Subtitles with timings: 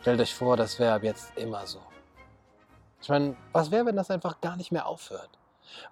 [0.00, 1.78] Stellt euch vor, das wäre ab jetzt immer so.
[3.02, 5.28] Ich meine, was wäre, wenn das einfach gar nicht mehr aufhört?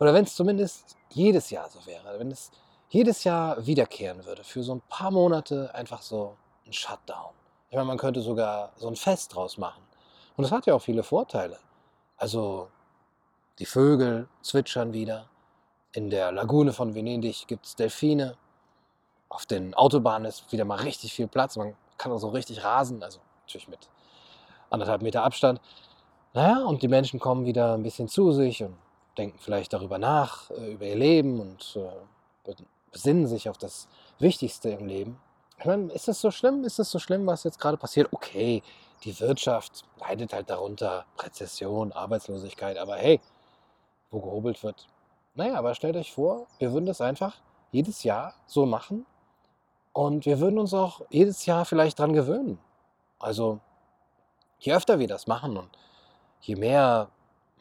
[0.01, 2.51] Oder wenn es zumindest jedes Jahr so wäre, wenn es
[2.89, 6.37] jedes Jahr wiederkehren würde, für so ein paar Monate einfach so
[6.67, 7.35] ein Shutdown.
[7.69, 9.83] Ich meine, man könnte sogar so ein Fest draus machen.
[10.37, 11.59] Und das hat ja auch viele Vorteile.
[12.17, 12.71] Also
[13.59, 15.29] die Vögel zwitschern wieder.
[15.93, 18.39] In der Lagune von Venedig gibt es Delfine.
[19.29, 21.57] Auf den Autobahnen ist wieder mal richtig viel Platz.
[21.57, 23.89] Man kann auch so richtig rasen, also natürlich mit
[24.71, 25.61] anderthalb Meter Abstand.
[26.35, 28.77] Naja, und die Menschen kommen wieder ein bisschen zu sich und
[29.17, 32.55] denken vielleicht darüber nach, äh, über ihr Leben und äh,
[32.93, 35.19] besinnen sich auf das Wichtigste im Leben.
[35.59, 36.65] Ich meine, ist das so schlimm?
[36.65, 38.09] Ist das so schlimm, was jetzt gerade passiert?
[38.13, 38.63] Okay,
[39.05, 43.21] die Wirtschaft leidet halt darunter, Rezession, Arbeitslosigkeit, aber hey,
[44.11, 44.89] wo gehobelt wird.
[45.35, 47.37] Naja, aber stellt euch vor, wir würden das einfach
[47.71, 49.07] jedes Jahr so machen
[49.93, 52.59] und wir würden uns auch jedes Jahr vielleicht dran gewöhnen.
[53.19, 53.61] Also,
[54.59, 55.71] je öfter wir das machen und
[56.41, 57.09] je mehr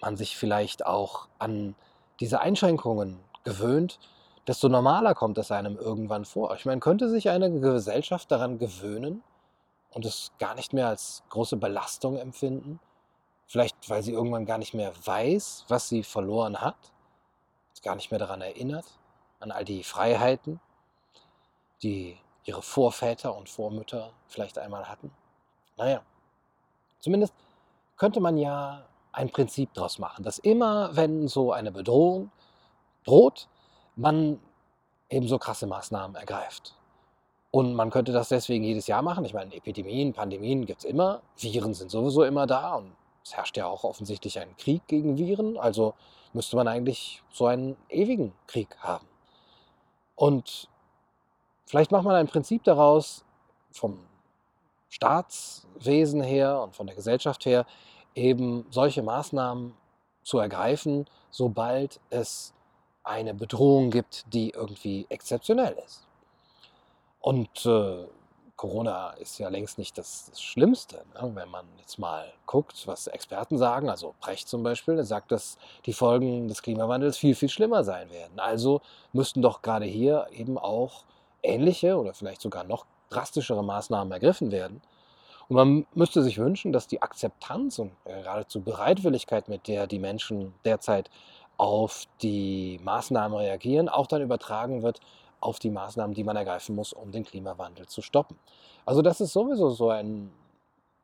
[0.02, 1.76] man sich vielleicht auch an
[2.20, 4.00] diese Einschränkungen gewöhnt,
[4.48, 6.54] desto normaler kommt es einem irgendwann vor.
[6.56, 9.24] Ich meine, könnte sich eine Gesellschaft daran gewöhnen
[9.92, 12.80] und es gar nicht mehr als große Belastung empfinden?
[13.48, 16.76] Vielleicht, weil sie irgendwann gar nicht mehr weiß, was sie verloren hat,
[17.82, 18.86] gar nicht mehr daran erinnert,
[19.40, 20.60] an all die Freiheiten,
[21.82, 25.12] die ihre Vorväter und Vormütter vielleicht einmal hatten.
[25.78, 26.02] Naja,
[27.00, 27.34] zumindest
[27.98, 32.32] könnte man ja ein Prinzip daraus machen, dass immer, wenn so eine Bedrohung
[33.04, 33.48] droht,
[33.96, 34.40] man
[35.10, 36.76] ebenso krasse Maßnahmen ergreift.
[37.50, 39.26] Und man könnte das deswegen jedes Jahr machen.
[39.26, 43.58] Ich meine, Epidemien, Pandemien gibt es immer, Viren sind sowieso immer da und es herrscht
[43.58, 45.94] ja auch offensichtlich ein Krieg gegen Viren, also
[46.34, 49.08] müsste man eigentlich so einen ewigen Krieg haben.
[50.16, 50.70] Und
[51.66, 53.24] vielleicht macht man ein Prinzip daraus,
[53.72, 54.00] vom
[54.90, 57.66] Staatswesen her und von der Gesellschaft her,
[58.16, 59.74] eben solche Maßnahmen
[60.24, 62.54] zu ergreifen, sobald es
[63.04, 66.06] eine Bedrohung gibt, die irgendwie exzeptionell ist.
[67.20, 68.06] Und äh,
[68.58, 71.06] Corona ist ja längst nicht das, das Schlimmste.
[71.14, 71.32] Ne?
[71.36, 75.58] Wenn man jetzt mal guckt, was Experten sagen, also Brecht zum Beispiel, der sagt, dass
[75.86, 78.40] die Folgen des Klimawandels viel, viel schlimmer sein werden.
[78.40, 78.82] Also
[79.14, 81.06] müssten doch gerade hier eben auch
[81.44, 84.82] ähnliche oder vielleicht sogar noch drastischere Maßnahmen ergriffen werden.
[85.50, 90.54] Und man müsste sich wünschen, dass die Akzeptanz und geradezu Bereitwilligkeit, mit der die Menschen
[90.66, 91.10] derzeit
[91.58, 95.00] auf die Maßnahmen reagieren, auch dann übertragen wird
[95.40, 98.38] auf die Maßnahmen, die man ergreifen muss, um den Klimawandel zu stoppen.
[98.86, 100.32] Also das ist sowieso so ein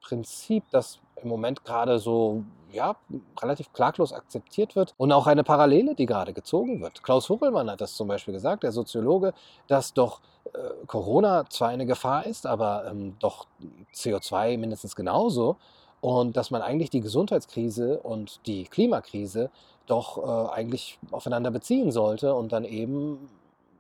[0.03, 2.96] Prinzip, das im Moment gerade so ja,
[3.41, 7.03] relativ klaglos akzeptiert wird und auch eine Parallele, die gerade gezogen wird.
[7.03, 9.34] Klaus Hochelmann hat das zum Beispiel gesagt, der Soziologe,
[9.68, 10.22] dass doch
[10.53, 13.47] äh, Corona zwar eine Gefahr ist, aber ähm, doch
[13.94, 15.58] CO2 mindestens genauso
[16.02, 19.50] und dass man eigentlich die Gesundheitskrise und die Klimakrise
[19.86, 23.30] doch äh, eigentlich aufeinander beziehen sollte und dann eben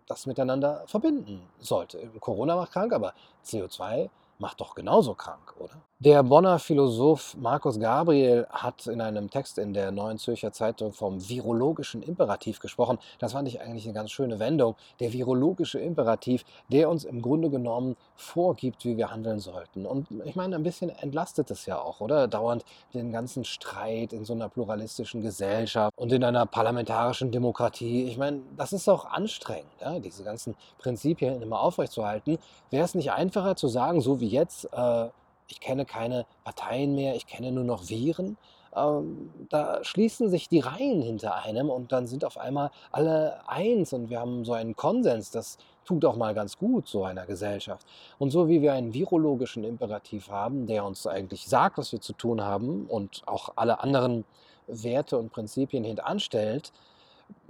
[0.07, 1.97] das miteinander verbinden sollte.
[2.19, 3.13] Corona macht krank, aber
[3.45, 5.75] CO2 macht doch genauso krank, oder?
[6.05, 11.29] Der Bonner Philosoph Markus Gabriel hat in einem Text in der Neuen Zürcher Zeitung vom
[11.29, 12.99] virologischen Imperativ gesprochen.
[13.19, 14.75] Das fand ich eigentlich eine ganz schöne Wendung.
[14.99, 19.85] Der virologische Imperativ, der uns im Grunde genommen vorgibt, wie wir handeln sollten.
[19.85, 22.27] Und ich meine, ein bisschen entlastet es ja auch, oder?
[22.27, 28.03] Dauernd den ganzen Streit in so einer pluralistischen Gesellschaft und in einer parlamentarischen Demokratie.
[28.09, 29.97] Ich meine, das ist auch anstrengend, ja?
[29.99, 32.39] diese ganzen Prinzipien immer aufrechtzuerhalten.
[32.71, 35.07] Wäre es nicht einfacher zu sagen, so wie jetzt, äh,
[35.47, 38.37] ich kenne keine Parteien mehr, ich kenne nur noch Viren.
[38.75, 43.93] Ähm, da schließen sich die Reihen hinter einem und dann sind auf einmal alle eins
[43.93, 45.31] und wir haben so einen Konsens.
[45.31, 47.85] Das tut auch mal ganz gut so einer Gesellschaft.
[48.19, 52.13] Und so wie wir einen virologischen Imperativ haben, der uns eigentlich sagt, was wir zu
[52.13, 54.25] tun haben und auch alle anderen
[54.67, 56.71] Werte und Prinzipien hintanstellt,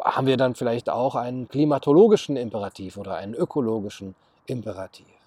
[0.02, 4.16] haben wir dann vielleicht auch einen klimatologischen Imperativ oder einen ökologischen
[4.46, 5.23] Imperativ.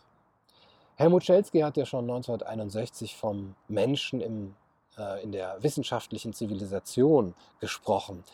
[0.99, 4.57] Helmut Schelsky hat ja schon 1961 vom Menschen im,
[4.97, 8.25] äh, in der wissenschaftlichen Zivilisation gesprochen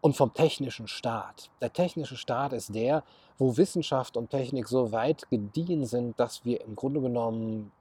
[0.00, 1.50] und vom technischen Staat.
[1.60, 3.02] Der technische Staat ist der,
[3.38, 7.72] wo Wissenschaft und Technik so weit gediehen sind, dass wir im Grunde genommen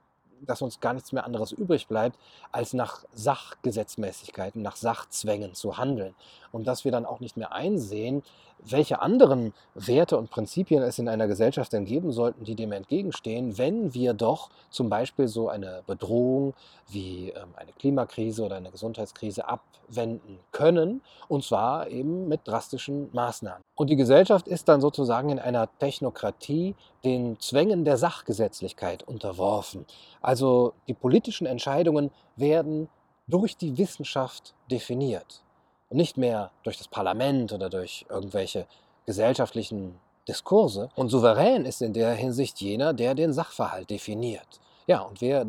[0.42, 2.20] dass uns gar nichts mehr anderes übrig bleibt,
[2.52, 6.14] als nach Sachgesetzmäßigkeiten, nach Sachzwängen zu handeln.
[6.52, 8.22] Und dass wir dann auch nicht mehr einsehen,
[8.64, 13.58] welche anderen Werte und Prinzipien es in einer Gesellschaft denn geben sollten, die dem entgegenstehen,
[13.58, 16.54] wenn wir doch zum Beispiel so eine Bedrohung
[16.88, 23.62] wie ähm, eine Klimakrise oder eine Gesundheitskrise abwenden können, und zwar eben mit drastischen Maßnahmen.
[23.76, 29.86] Und die Gesellschaft ist dann sozusagen in einer Technokratie den Zwängen der Sachgesetzlichkeit unterworfen.
[30.22, 32.90] Also die politischen Entscheidungen werden
[33.28, 35.45] durch die Wissenschaft definiert
[35.90, 38.68] und nicht mehr durch das Parlament oder durch irgendwelche
[39.06, 40.90] gesellschaftlichen Diskurse.
[40.96, 44.60] Und souverän ist in der Hinsicht jener, der den Sachverhalt definiert.
[44.88, 45.46] Ja, und wer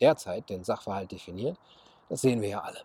[0.00, 1.56] derzeit den Sachverhalt definiert,
[2.08, 2.80] das sehen wir ja alle.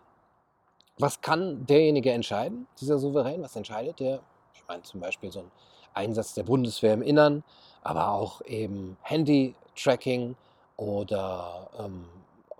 [0.98, 3.42] Was kann derjenige entscheiden, dieser Souverän?
[3.42, 4.20] Was entscheidet der?
[4.54, 5.50] Ich meine zum Beispiel so ein
[5.94, 7.44] Einsatz der Bundeswehr im Innern,
[7.82, 10.34] aber auch eben Handy-Tracking
[10.76, 12.06] oder ähm,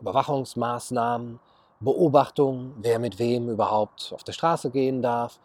[0.01, 1.41] Überwachungsmaßnahmen
[1.81, 5.39] Beobachtung, wer mit wem überhaupt auf der Straße gehen darf.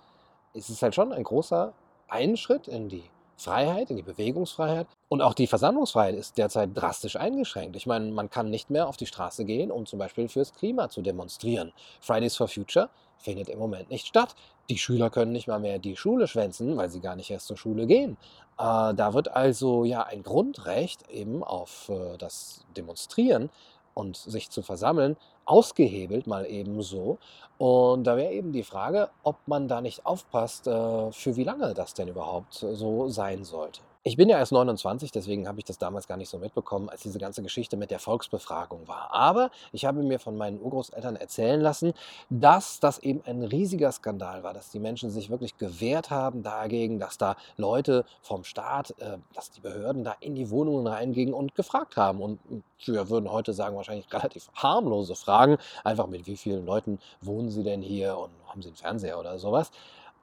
[0.54, 1.74] Es ist halt schon ein großer
[2.08, 3.04] Einschritt in die
[3.38, 4.88] Freiheit, in die Bewegungsfreiheit.
[5.10, 7.76] Und auch die Versammlungsfreiheit ist derzeit drastisch eingeschränkt.
[7.76, 10.90] Ich meine, man kann nicht mehr auf die Straße gehen, um zum Beispiel fürs Klima
[10.90, 11.72] zu demonstrieren.
[12.02, 14.36] Fridays for Future findet im Moment nicht statt.
[14.70, 17.58] Die Schüler können nicht mal mehr die Schule schwänzen, weil sie gar nicht erst zur
[17.58, 18.18] Schule gehen.
[18.58, 23.50] Äh, da wird also ja ein Grundrecht eben auf äh, das Demonstrieren
[23.94, 27.18] und sich zu versammeln ausgehebelt, mal eben so.
[27.58, 31.74] Und da wäre eben die Frage, ob man da nicht aufpasst, äh, für wie lange
[31.74, 33.82] das denn überhaupt so sein sollte.
[34.06, 37.04] Ich bin ja erst 29, deswegen habe ich das damals gar nicht so mitbekommen, als
[37.04, 39.14] diese ganze Geschichte mit der Volksbefragung war.
[39.14, 41.94] Aber ich habe mir von meinen Urgroßeltern erzählen lassen,
[42.30, 47.00] dass das eben ein riesiger Skandal war, dass die Menschen sich wirklich gewehrt haben dagegen,
[47.00, 51.56] dass da Leute vom Staat, äh, dass die Behörden da in die Wohnungen reingingen und
[51.56, 52.20] gefragt haben.
[52.22, 52.40] Und
[52.84, 57.64] wir würden heute sagen, wahrscheinlich relativ harmlose Fragen, einfach mit wie vielen Leuten wohnen sie
[57.64, 59.72] denn hier und haben sie einen Fernseher oder sowas.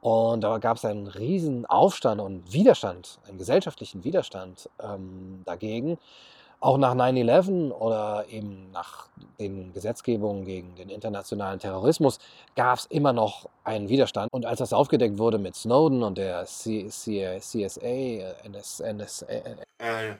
[0.01, 5.97] Und da gab es einen riesen Aufstand und Widerstand, einen gesellschaftlichen Widerstand ähm, dagegen.
[6.59, 9.07] Auch nach 9-11 oder eben nach
[9.39, 12.19] den Gesetzgebungen gegen den internationalen Terrorismus
[12.55, 14.31] gab es immer noch einen Widerstand.
[14.31, 20.15] Und als das aufgedeckt wurde mit Snowden und der C C CSA, NS, NSA, äh,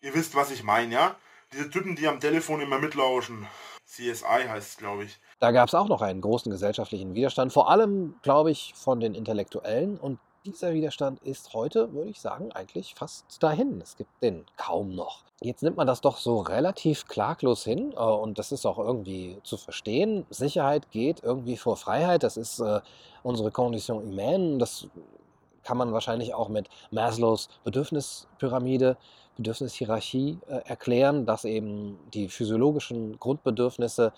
[0.00, 1.16] ihr wisst, was ich meine, ja?
[1.52, 3.46] Diese Typen, die am Telefon immer mitlauschen.
[3.86, 5.18] CSI heißt es, glaube ich.
[5.40, 9.14] Da gab es auch noch einen großen gesellschaftlichen Widerstand, vor allem, glaube ich, von den
[9.14, 9.98] Intellektuellen.
[9.98, 13.80] Und dieser Widerstand ist heute, würde ich sagen, eigentlich fast dahin.
[13.80, 15.24] Es gibt den kaum noch.
[15.40, 19.38] Jetzt nimmt man das doch so relativ klaglos hin äh, und das ist auch irgendwie
[19.42, 20.26] zu verstehen.
[20.30, 22.22] Sicherheit geht irgendwie vor Freiheit.
[22.22, 22.80] Das ist äh,
[23.22, 24.58] unsere Condition humaine.
[24.58, 24.86] Das
[25.62, 28.96] kann man wahrscheinlich auch mit Maslows Bedürfnispyramide,
[29.36, 34.12] Bedürfnishierarchie äh, erklären, dass eben die physiologischen Grundbedürfnisse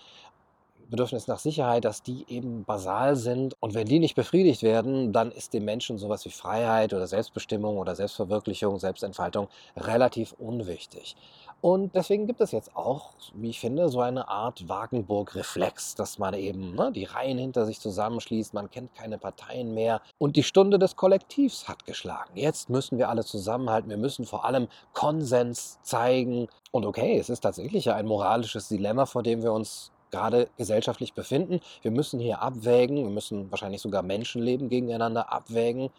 [0.89, 3.57] Bedürfnis nach Sicherheit, dass die eben basal sind.
[3.61, 7.79] Und wenn die nicht befriedigt werden, dann ist dem Menschen sowas wie Freiheit oder Selbstbestimmung
[7.79, 11.17] oder Selbstverwirklichung, Selbstentfaltung relativ unwichtig.
[11.63, 16.35] Und deswegen gibt es jetzt auch, wie ich finde, so eine Art Wagenburg-Reflex, dass man
[16.35, 20.79] eben ne, die Reihen hinter sich zusammenschließt, man kennt keine Parteien mehr und die Stunde
[20.79, 22.31] des Kollektivs hat geschlagen.
[22.35, 26.49] Jetzt müssen wir alle zusammenhalten, wir müssen vor allem Konsens zeigen.
[26.71, 31.61] Und okay, es ist tatsächlich ein moralisches Dilemma, vor dem wir uns gerade gesellschaftlich befinden.
[31.83, 35.91] Wir müssen hier abwägen, wir müssen wahrscheinlich sogar Menschenleben gegeneinander abwägen.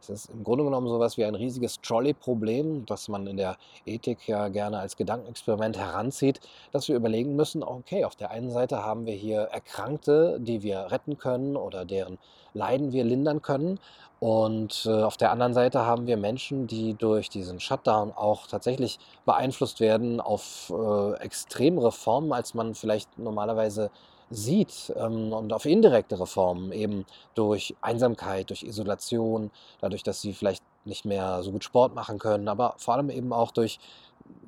[0.00, 3.56] Es ist im Grunde genommen so etwas wie ein riesiges Trolley-Problem, das man in der
[3.84, 6.40] Ethik ja gerne als Gedankenexperiment heranzieht,
[6.72, 10.90] dass wir überlegen müssen, okay, auf der einen Seite haben wir hier Erkrankte, die wir
[10.90, 12.18] retten können oder deren
[12.54, 13.78] Leiden wir lindern können.
[14.18, 18.98] Und äh, auf der anderen Seite haben wir Menschen, die durch diesen Shutdown auch tatsächlich
[19.26, 23.90] beeinflusst werden auf äh, extremere Formen, als man vielleicht normalerweise
[24.30, 27.04] sieht ähm, und auf indirekte Reformen, eben
[27.34, 32.48] durch Einsamkeit, durch Isolation, dadurch, dass sie vielleicht nicht mehr so gut Sport machen können,
[32.48, 33.78] aber vor allem eben auch durch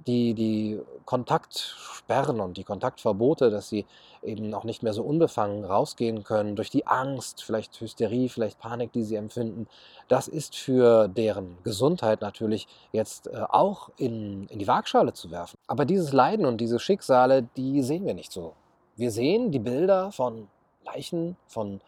[0.06, 3.86] die, die Kontaktsperren und die Kontaktverbote, dass sie
[4.22, 8.92] eben auch nicht mehr so unbefangen rausgehen können, durch die Angst, vielleicht Hysterie, vielleicht Panik,
[8.92, 9.68] die sie empfinden,
[10.08, 15.58] das ist für deren Gesundheit natürlich jetzt äh, auch in, in die Waagschale zu werfen.
[15.66, 18.54] Aber dieses Leiden und diese Schicksale, die sehen wir nicht so
[18.98, 20.48] wir sehen die Bilder von
[20.84, 21.80] Leichen, von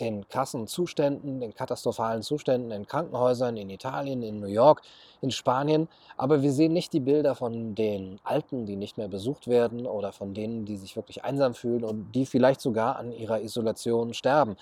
[0.00, 4.82] den krassen Zuständen, den katastrophalen Zuständen in Krankenhäusern in Italien, in New York,
[5.22, 9.46] in Spanien, aber wir sehen nicht die Bilder von den Alten, die nicht mehr besucht
[9.46, 13.40] werden oder von denen, die sich wirklich einsam fühlen und die vielleicht sogar an ihrer
[13.40, 14.56] Isolation sterben.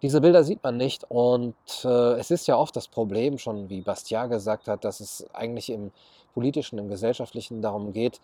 [0.00, 3.80] Diese Bilder sieht man nicht und äh, es ist ja oft das Problem, schon wie
[3.82, 5.90] Bastiat gesagt hat, dass es eigentlich im
[6.34, 8.20] politischen, im gesellschaftlichen darum geht,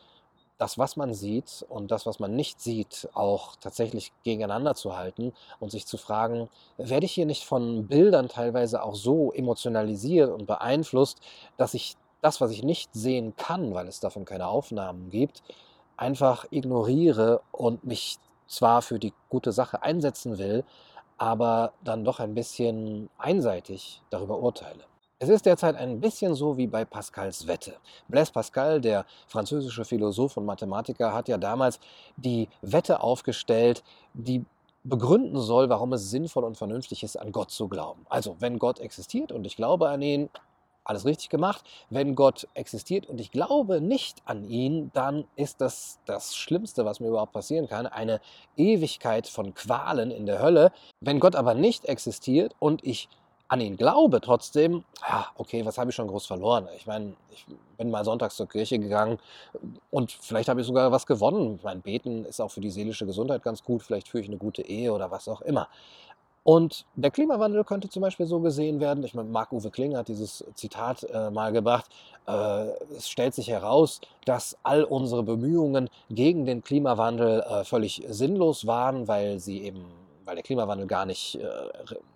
[0.58, 5.32] das, was man sieht und das, was man nicht sieht, auch tatsächlich gegeneinander zu halten
[5.58, 10.46] und sich zu fragen, werde ich hier nicht von Bildern teilweise auch so emotionalisiert und
[10.46, 11.18] beeinflusst,
[11.56, 15.42] dass ich das, was ich nicht sehen kann, weil es davon keine Aufnahmen gibt,
[15.96, 20.64] einfach ignoriere und mich zwar für die gute Sache einsetzen will,
[21.18, 24.84] aber dann doch ein bisschen einseitig darüber urteile.
[25.20, 27.76] Es ist derzeit ein bisschen so wie bei Pascals Wette.
[28.08, 31.78] Blaise Pascal, der französische Philosoph und Mathematiker, hat ja damals
[32.16, 34.44] die Wette aufgestellt, die
[34.82, 38.04] begründen soll, warum es sinnvoll und vernünftig ist, an Gott zu glauben.
[38.08, 40.30] Also, wenn Gott existiert und ich glaube an ihn,
[40.84, 41.64] alles richtig gemacht.
[41.88, 47.00] Wenn Gott existiert und ich glaube nicht an ihn, dann ist das das Schlimmste, was
[47.00, 48.20] mir überhaupt passieren kann, eine
[48.56, 50.72] Ewigkeit von Qualen in der Hölle.
[51.00, 53.08] Wenn Gott aber nicht existiert und ich
[53.48, 56.68] an ihn glaube trotzdem, ja, okay, was habe ich schon groß verloren?
[56.76, 57.44] Ich meine, ich
[57.76, 59.18] bin mal sonntags zur Kirche gegangen
[59.90, 61.60] und vielleicht habe ich sogar was gewonnen.
[61.62, 64.62] Mein Beten ist auch für die seelische Gesundheit ganz gut, vielleicht führe ich eine gute
[64.62, 65.68] Ehe oder was auch immer.
[66.44, 70.44] Und der Klimawandel könnte zum Beispiel so gesehen werden, ich meine, Marc-Uwe Kling hat dieses
[70.54, 71.86] Zitat äh, mal gebracht,
[72.26, 78.66] äh, es stellt sich heraus, dass all unsere Bemühungen gegen den Klimawandel äh, völlig sinnlos
[78.66, 79.86] waren, weil sie eben
[80.34, 81.46] weil der Klimawandel gar nicht äh,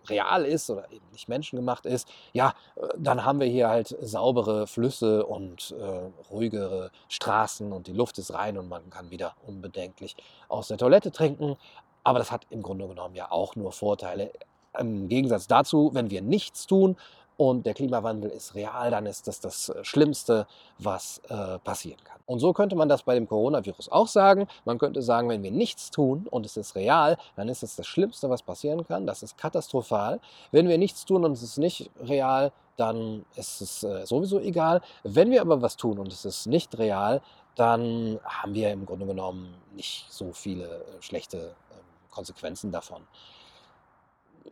[0.09, 4.67] real ist oder eben nicht menschengemacht ist, ja, äh, dann haben wir hier halt saubere
[4.67, 10.17] Flüsse und äh, ruhigere Straßen und die Luft ist rein und man kann wieder unbedenklich
[10.49, 11.57] aus der Toilette trinken.
[12.03, 14.33] Aber das hat im Grunde genommen ja auch nur Vorteile.
[14.77, 16.97] Im Gegensatz dazu, wenn wir nichts tun
[17.39, 22.21] und der Klimawandel ist real, dann ist das das äh, Schlimmste, was äh, passieren kann.
[22.27, 24.49] Und so könnte man das bei dem Coronavirus auch sagen.
[24.65, 27.87] Man könnte sagen, wenn wir nichts tun und es ist real, dann ist es das
[27.87, 29.07] Schlimmste, was passieren kann.
[29.07, 30.21] Das ist katastrophal.
[30.51, 34.83] Wenn wir nichts tun und es ist nicht real, dann ist es äh, sowieso egal.
[35.05, 37.23] Wenn wir aber was tun und es ist nicht real,
[37.55, 41.55] dann haben wir im Grunde genommen nicht so viele äh, schlechte
[42.11, 43.03] Konsequenzen davon.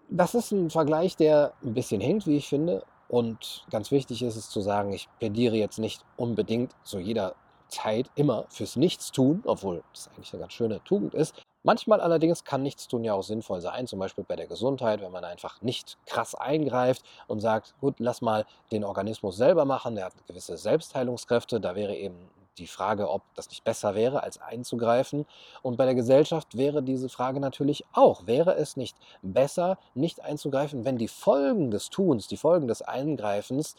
[0.09, 2.85] Das ist ein Vergleich, der ein bisschen hinkt, wie ich finde.
[3.09, 7.35] Und ganz wichtig ist es zu sagen, ich plädiere jetzt nicht unbedingt zu jeder
[7.69, 11.35] Zeit immer fürs Nichtstun, obwohl das eigentlich eine ganz schöne Tugend ist.
[11.62, 15.25] Manchmal allerdings kann Nichtstun ja auch sinnvoll sein, zum Beispiel bei der Gesundheit, wenn man
[15.25, 20.26] einfach nicht krass eingreift und sagt, gut, lass mal den Organismus selber machen, der hat
[20.29, 25.27] gewisse Selbstheilungskräfte, da wäre eben die Frage, ob das nicht besser wäre, als einzugreifen.
[25.63, 30.85] Und bei der Gesellschaft wäre diese Frage natürlich auch, wäre es nicht besser, nicht einzugreifen,
[30.85, 33.77] wenn die Folgen des Tuns, die Folgen des Eingreifens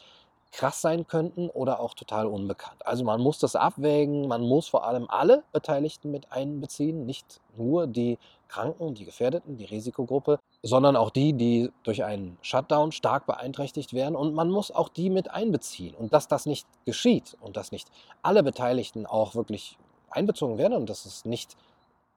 [0.52, 2.86] krass sein könnten oder auch total unbekannt.
[2.86, 7.88] Also man muss das abwägen, man muss vor allem alle Beteiligten mit einbeziehen, nicht nur
[7.88, 13.94] die Kranken, die Gefährdeten, die Risikogruppe, sondern auch die, die durch einen Shutdown stark beeinträchtigt
[13.94, 14.16] werden.
[14.16, 15.96] Und man muss auch die mit einbeziehen.
[15.96, 17.90] Und dass das nicht geschieht und dass nicht
[18.22, 19.78] alle Beteiligten auch wirklich
[20.10, 21.56] einbezogen werden und dass es nicht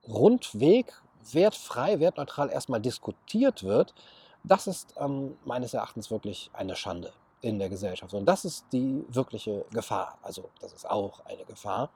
[0.08, 0.92] rundweg,
[1.32, 3.94] wertfrei, wertneutral erstmal diskutiert wird,
[4.42, 8.14] das ist ähm, meines Erachtens wirklich eine Schande in der Gesellschaft.
[8.14, 10.18] Und das ist die wirkliche Gefahr.
[10.22, 11.90] Also das ist auch eine Gefahr,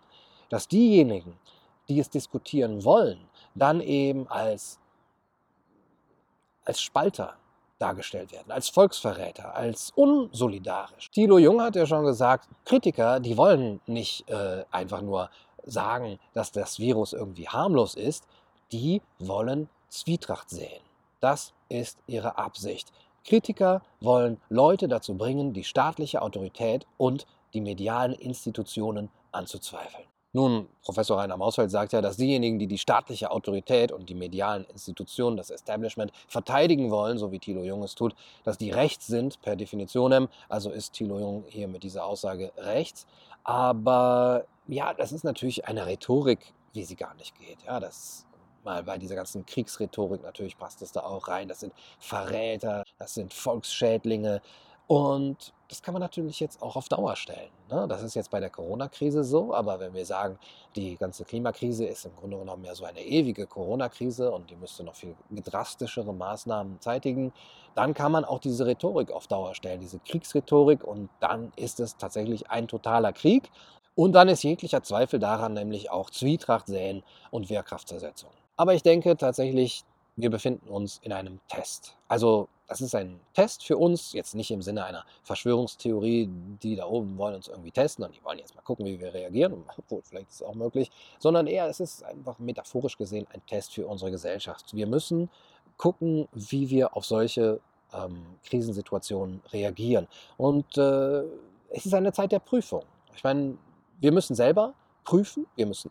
[0.49, 1.39] dass diejenigen,
[1.89, 4.79] die es diskutieren wollen, dann eben als,
[6.65, 7.37] als Spalter
[7.79, 11.11] dargestellt werden, als Volksverräter, als unsolidarisch.
[11.11, 15.31] Thilo Jung hat ja schon gesagt, Kritiker, die wollen nicht äh, einfach nur
[15.65, 18.27] sagen, dass das Virus irgendwie harmlos ist,
[18.73, 20.83] die wollen Zwietracht sehen.
[21.21, 22.93] Das ist ihre Absicht.
[23.25, 30.05] Kritiker wollen Leute dazu bringen, die staatliche Autorität und die medialen Institutionen anzuzweifeln.
[30.35, 34.65] Nun, Professor Rainer Mausfeld sagt ja, dass diejenigen, die die staatliche Autorität und die medialen
[34.65, 39.41] Institutionen, das Establishment verteidigen wollen, so wie Thilo Jung es tut, dass die rechts sind
[39.43, 40.29] per Definitionem.
[40.49, 43.07] Also ist Thilo Jung hier mit dieser Aussage rechts.
[43.45, 47.63] Aber ja, das ist natürlich eine Rhetorik, wie sie gar nicht geht.
[47.65, 48.27] Ja, das
[48.65, 51.47] mal bei dieser ganzen Kriegsrhetorik natürlich passt es da auch rein.
[51.47, 54.43] Das sind Verräter, das sind Volksschädlinge.
[54.87, 57.49] Und das kann man natürlich jetzt auch auf Dauer stellen.
[57.71, 57.87] Ne?
[57.89, 60.39] Das ist jetzt bei der Corona-Krise so, aber wenn wir sagen,
[60.77, 64.85] die ganze Klimakrise ist im Grunde genommen ja so eine ewige Corona-Krise und die müsste
[64.85, 67.33] noch viel drastischere Maßnahmen zeitigen,
[67.75, 71.97] dann kann man auch diese Rhetorik auf Dauer stellen, diese Kriegsrhetorik und dann ist es
[71.97, 73.51] tatsächlich ein totaler Krieg.
[73.97, 78.31] Und dann ist jeglicher Zweifel daran nämlich auch Zwietracht säen und Wehrkraftzersetzung.
[78.57, 79.85] Aber ich denke tatsächlich,
[80.17, 81.97] wir befinden uns in einem Test.
[82.09, 86.31] Also das ist ein Test für uns, jetzt nicht im Sinne einer Verschwörungstheorie,
[86.63, 89.13] die da oben wollen uns irgendwie testen und die wollen jetzt mal gucken, wie wir
[89.13, 93.45] reagieren, obwohl vielleicht ist es auch möglich, sondern eher es ist einfach metaphorisch gesehen ein
[93.47, 94.75] Test für unsere Gesellschaft.
[94.75, 95.29] Wir müssen
[95.77, 97.61] gucken, wie wir auf solche
[97.93, 100.09] ähm, Krisensituationen reagieren.
[100.37, 101.23] Und äh,
[101.71, 102.85] es ist eine Zeit der Prüfung.
[103.15, 103.59] Ich meine,
[104.01, 105.91] wir müssen selber prüfen, wir müssen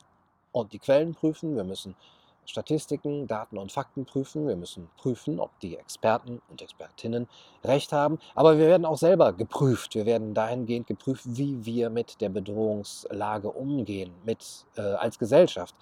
[0.72, 1.96] die Quellen prüfen, wir müssen
[2.46, 4.48] Statistiken, Daten und Fakten prüfen.
[4.48, 7.28] Wir müssen prüfen, ob die Experten und Expertinnen
[7.64, 8.20] recht haben.
[8.36, 9.96] Aber wir werden auch selber geprüft.
[9.96, 15.76] Wir werden dahingehend geprüft, wie wir mit der Bedrohungslage umgehen, mit, äh, als Gesellschaft.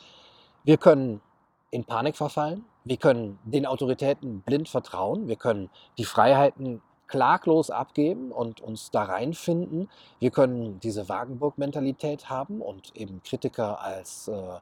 [0.64, 1.22] Wir können
[1.72, 2.66] in Panik verfallen.
[2.84, 5.28] Wir können den Autoritäten blind vertrauen.
[5.28, 9.90] Wir können die Freiheiten klaglos abgeben und uns da reinfinden.
[10.20, 14.60] Wir können diese Wagenburg-Mentalität haben und eben Kritiker als äh,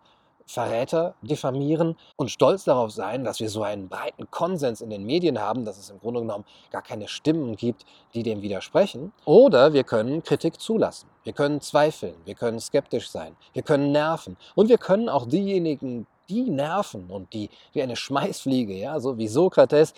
[0.50, 5.40] Verräter diffamieren und stolz darauf sein, dass wir so einen breiten Konsens in den Medien
[5.40, 9.14] haben, dass es im Grunde genommen gar keine Stimmen gibt, die dem widersprechen.
[9.26, 11.08] Oder wir können Kritik zulassen.
[11.24, 16.08] Wir können zweifeln, wir können skeptisch sein, wir können nerven und wir können auch diejenigen,
[16.30, 19.94] die nerven und die wie eine Schmeißfliege, ja, so wie Sokrates,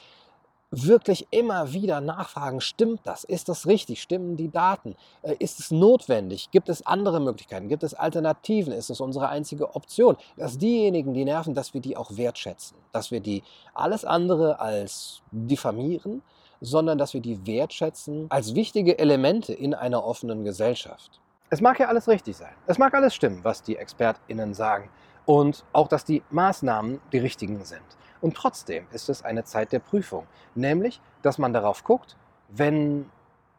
[0.72, 3.26] wirklich immer wieder nachfragen, stimmt das?
[3.26, 4.02] Ist das richtig?
[4.02, 4.96] Stimmen die Daten?
[5.22, 6.50] Äh, ist es notwendig?
[6.52, 7.68] Gibt es andere Möglichkeiten?
[7.68, 8.72] Gibt es Alternativen?
[8.72, 10.16] Ist es unsere einzige Option?
[10.38, 12.78] Dass diejenigen, die nerven, dass wir die auch wertschätzen.
[12.94, 16.24] Dass wir die alles andere als diffamieren,
[16.62, 21.20] sondern dass wir die wertschätzen als wichtige Elemente in einer offenen Gesellschaft.
[21.50, 22.54] Es mag ja alles richtig sein.
[22.66, 24.90] Es mag alles stimmen, was die ExpertInnen sagen.
[25.26, 27.84] Und auch, dass die Maßnahmen die richtigen sind.
[28.22, 32.16] Und trotzdem ist es eine Zeit der Prüfung, nämlich, dass man darauf guckt,
[32.50, 33.10] wenn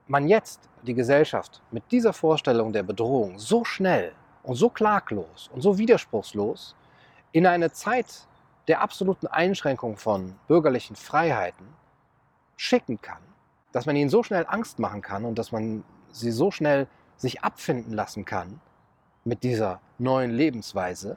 [0.06, 5.60] man jetzt die Gesellschaft mit dieser Vorstellung der Bedrohung so schnell und so klaglos und
[5.62, 6.76] so widerspruchslos
[7.32, 8.26] in eine Zeit
[8.68, 11.66] der absoluten Einschränkung von bürgerlichen Freiheiten
[12.56, 13.22] schicken kann,
[13.72, 17.42] dass man ihnen so schnell Angst machen kann und dass man sie so schnell sich
[17.42, 18.60] abfinden lassen kann
[19.24, 21.16] mit dieser neuen Lebensweise,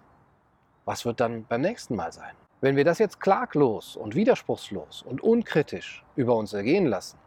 [0.85, 2.35] was wird dann beim nächsten Mal sein?
[2.65, 7.19] Wenn wir das jetzt klaglos und widerspruchslos und unkritisch über uns ergehen lassen,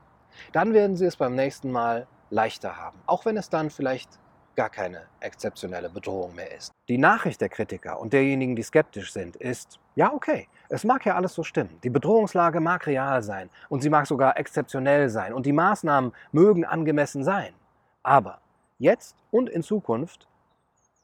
[0.50, 4.18] dann werden Sie es beim nächsten Mal leichter haben, auch wenn es dann vielleicht
[4.56, 6.72] gar keine exzeptionelle Bedrohung mehr ist.
[6.88, 11.14] Die Nachricht der Kritiker und derjenigen, die skeptisch sind, ist, ja okay, es mag ja
[11.14, 15.46] alles so stimmen, die Bedrohungslage mag real sein und sie mag sogar exzeptionell sein und
[15.46, 17.54] die Maßnahmen mögen angemessen sein.
[18.02, 18.40] Aber
[18.80, 20.26] jetzt und in Zukunft,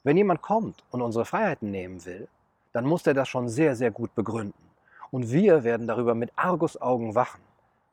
[0.02, 2.26] wenn jemand kommt und unsere Freiheiten nehmen will,
[2.75, 4.71] dann muss er das schon sehr, sehr gut begründen.
[5.11, 7.40] Und wir werden darüber mit Argusaugen wachen.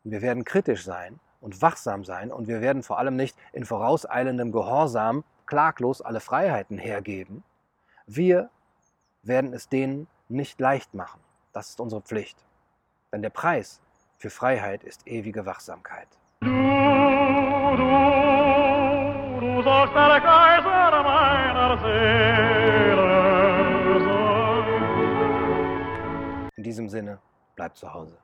[0.03, 4.51] Wir werden kritisch sein und wachsam sein und wir werden vor allem nicht in vorauseilendem
[4.51, 7.43] Gehorsam klaglos alle Freiheiten hergeben.
[8.07, 8.49] Wir
[9.21, 11.19] werden es denen nicht leicht machen.
[11.53, 12.43] Das ist unsere Pflicht.
[13.11, 13.81] Denn der Preis
[14.17, 16.07] für Freiheit ist ewige Wachsamkeit.
[16.39, 17.83] Du, du,
[19.41, 22.90] du sollst der Kaiser meiner Seele.
[26.55, 27.19] In diesem Sinne,
[27.55, 28.21] bleibt zu Hause.